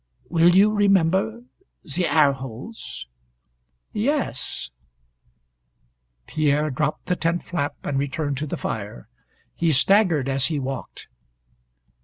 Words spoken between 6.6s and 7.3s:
dropped the